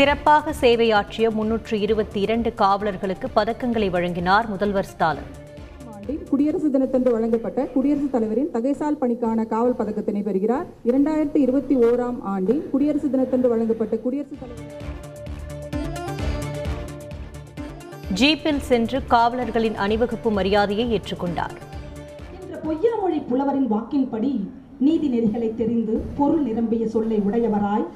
[0.00, 5.26] சிறப்பாக சேவையாற்றிய முன்னூற்று இருபத்தி இரண்டு காவலர்களுக்கு பதக்கங்களை வழங்கினார் முதல்வர் ஸ்டாலின்.
[5.94, 10.66] ஆண்டில் குடியரசு தினத்தன்று வழங்கப்பட்ட குடியரசுத் தலைவரின் தகைசால் பணிக்கான காவல் பதக்கத்தினை பெறுகிறார்.
[10.84, 14.72] இரண்டாயிரத்தி இருபத்தி ஓராம் ஆண்டில் குடியரசு தினத்தன்று வழங்கப்பட்ட குடியரசுத் தலைவர்
[18.14, 21.56] ஜீப்பில் சென்று காவலர்களின் அணிவகுப்பு மரியாதையை ஏற்றுக்கொண்டார்.
[22.40, 24.32] என்ற பொய்யாமொழி புலவரின் வாக்கின்படி
[24.78, 27.86] நீதி நெறிகளை தெரிந்து பொருள் நிரம்பிய சொல்லை உடையவராய்.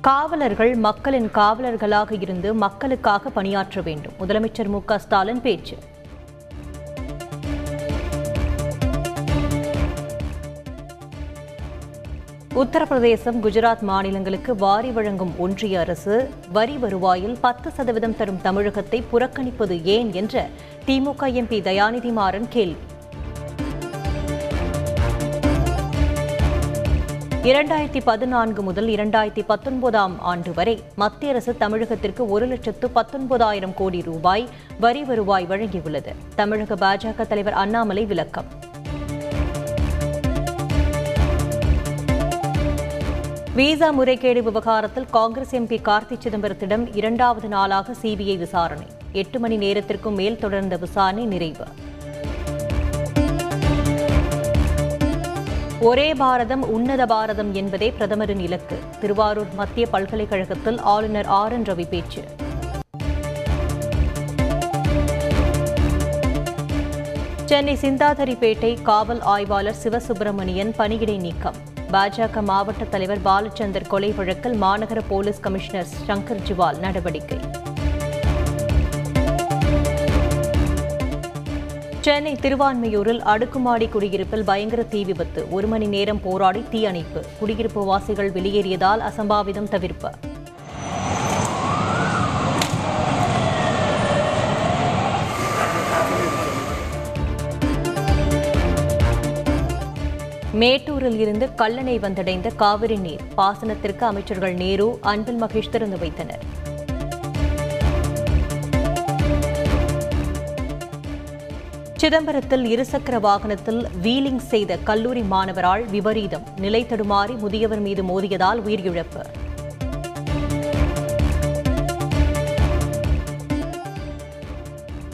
[0.00, 4.12] காவலர்கள் மக்களின் காவலர்களாக இருந்து மக்களுக்காக பணியாற்ற வேண்டும்.
[4.20, 5.76] முதலமைச்சர் மு ஸ்டாலின் பேச்சு.
[12.54, 20.12] உத்தரப்பிரதேசம் குஜராத் மாநிலங்களுக்கு வாரி வழங்கும் ஒன்றிய அரசு வரி வருவாயில் பத்து சதவீதம் தரும் தமிழகத்தை புறக்கணிப்பது ஏன்
[20.12, 20.48] என்ற
[20.86, 22.94] திமுக எம்பி தயாநிதி மாறன் கேள்வி.
[27.46, 34.48] இரண்டாயிரத்தி பதினான்கு முதல் இரண்டாயிரத்தி பத்தொன்பதாம் ஆண்டு வரை மத்திய அரசு தமிழகத்திற்கு ஒரு லட்சத்து பத்தொன்பதாயிரம் கோடி ரூபாய்
[34.80, 36.14] வரி வருவாய் வழங்கியுள்ளது.
[36.34, 38.44] தமிழக பாஜக தலைவர் அண்ணாமலை விளக்கம்.
[43.54, 48.86] விசா முறைகேடு விவகாரத்தில் காங்கிரஸ் எம்பி கார்த்தி சிதம்பரத்திடம் இரண்டாவது நாளாக சிபிஐ விசாரணை.
[49.12, 51.64] எட்டு மணி நேரத்திற்கும் மேல் தொடர்ந்த விசாரணை நிறைவு.
[55.80, 58.78] ஒரே பாரதம் உன்னத பாரதம் என்பதே பிரதமரின் இலக்கு.
[59.00, 62.24] திருவாரூர் மத்திய பல்கலைக்கழகத்தில் ஆளுநர் ஆர் என் ரவி பேச்சு.
[67.44, 71.54] சென்னை சிந்தாதரிப்பேட்டை காவல் ஆய்வாளர் சிவசுப்பிரமணியன் பணியிடை நீக்கம்.
[71.92, 77.55] பாஜக மாவட்ட தலைவர் பாலச்சந்தர் கொலை வழக்கில் மாநகர போலீஸ் கமிஷனர் சங்கர் ஜிவால் நடவடிக்கை.
[82.06, 85.40] சென்னை திருவான்மையூரில் அடுக்குமாடி குடியிருப்பில் பயங்கர தீ விபத்து.
[85.50, 87.20] ஒரு மணி நேரம் போராடி தீ அணைப்பு.
[87.38, 90.10] குடியிருப்பு வாசிகள் வெளியேறியதால் அசம்பாவிதம் தவிர்ப்பு.
[100.52, 103.20] மேட்டூரில் இருந்து கல்லணை வந்தடைந்த காவிரி நீர்.
[103.36, 106.44] பாசனத்திற்கு அமைச்சர்கள் நேரு அன்பில் மகேஷ் திறந்து வைத்தனர்.
[112.00, 116.42] சிதம்பரத்தில் இருசக்கர வாகனத்தில் வீலிங் செய்த கல்லூரி மாணவரால் விபரீதம்.
[116.56, 119.22] நிலை தடுமாறி முதியவர் மீது மோதியதால் உயிரிழப்பு.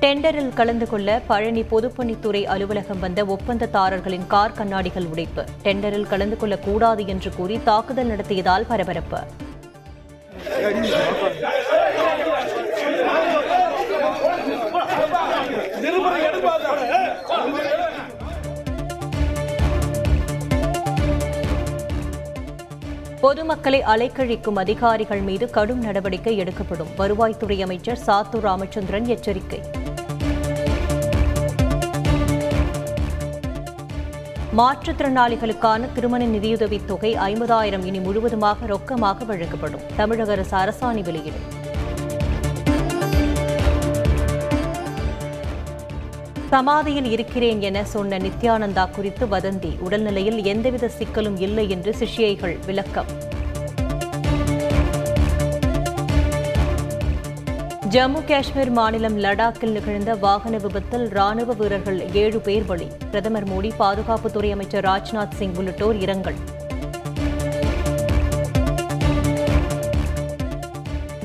[0.00, 5.44] டெண்டரில் கலந்து கொள்ள பழனி பொதுப்பணித்துறை அலுவலகம் வந்த ஒப்பந்ததாரர்களின் கார் கண்ணாடிகள் உடைப்பு.
[5.62, 9.20] டெண்டரில் கலந்து கொள்ளக்கூடாது என்று கூறி தாக்குதல் நடத்தியதால் பரபரப்பு.
[23.20, 26.86] பொதுமக்களை அலைக்கழிக்கும் அதிகாரிகள் மீது கடும் நடவடிக்கை எடுக்கப்படும்.
[26.98, 29.60] வருவாய்த்துறை அமைச்சர் சாத்தூர் ராமச்சந்திரன் எச்சரிக்கை.
[34.56, 39.80] மாற்றுத்திறனாளிகளுக்கான திருமண நிதியுதவித் தொகை ஐம்பதாயிரம் இனி முழுவதுமாக ரொக்கமாக வழங்கப்படும்.
[39.96, 41.57] தமிழக அரசு அரசாணை வெளியிடும்.
[46.48, 49.78] சமாதியில் இருக்கிறேன் என சொன்ன நித்யானந்தா குறித்து வதந்தி.
[49.78, 53.06] உடல்நிலையில் எந்தவித சிக்கலும் இல்லை என்று சிஷ்யைகள் விளக்கம்.
[57.90, 62.86] ஜம்மு காஷ்மீர் மாநிலம் லடாக்கில் நிகழ்ந்த வாகன விபத்தில் ராணுவ வீரர்கள் ஏழு பேர் பலி.
[63.10, 66.34] பிரதமர் மோடி பாதுகாப்புத்துறை அமைச்சர் ராஜ்நாத் சிங் உள்ளிட்டோர் இரங்கல்.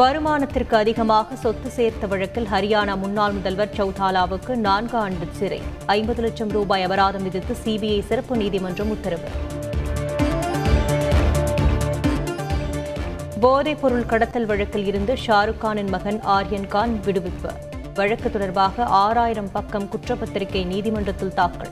[0.00, 5.60] வருமானத்திற்கு அதிகமாக சொத்து சேர்த்த வழக்கில் ஹரியானா முன்னாள் முதல்வர் சௌதாலாவுக்கு நான்கு ஆண்டு சிறை.
[5.86, 9.28] ஐம்பது லட்சம் ரூபாய் அபராதம் விதித்து சிபிஐ சிறப்பு நீதிமன்றம் உத்தரவு.
[13.40, 17.50] போதைப் பொருள் கடத்தல் வழக்கில் இருந்து ஷாருக் கானின் மகன் ஆர்யன் கான் விடுவிப்பு.
[17.94, 21.70] வழக்கு தொடர்பாக ஆறாயிரம் பக்கம் குற்றப்பத்திரிகை நீதிமன்றத்தில் தாக்கல்.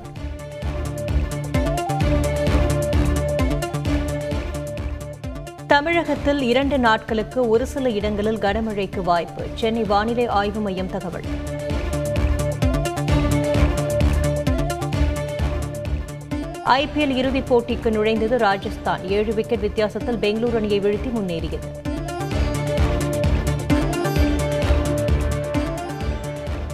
[5.69, 9.47] தமிழகத்தில் இரண்டு நாட்களுக்கு ஒரு சில இடங்களில் கனமழைக்கு வாய்ப்பு.
[9.55, 11.25] சென்னை வானிலை ஆய்வு மையம் தகவல்.
[16.65, 19.09] ஐபிஎல் இறுதிப் போட்டிக்கு நுழைந்தது ராஜஸ்தான்.
[19.09, 21.59] ஏழு விக்கெட் வித்தியாசத்தில் பெங்களூரு அணியை வீழ்த்தி முன்னேறியது.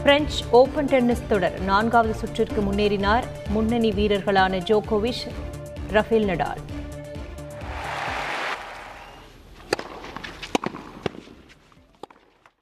[0.03, 1.61] பிரெஞ்சு ஓபன் டென்னிஸ் தொடர்.
[1.61, 5.27] நான்காவது சுற்றிற்கு முன்னேறினார் முன்னணி வீரர்களான ஜோகோவிஷ்
[5.91, 6.63] ரஃபேல் நடால்.